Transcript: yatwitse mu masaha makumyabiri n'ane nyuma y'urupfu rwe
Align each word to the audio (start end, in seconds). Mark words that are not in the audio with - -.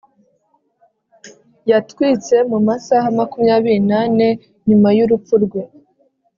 yatwitse 1.71 2.35
mu 2.49 2.57
masaha 2.67 3.07
makumyabiri 3.19 3.79
n'ane 3.89 4.27
nyuma 4.67 4.87
y'urupfu 4.97 5.33
rwe 5.43 5.61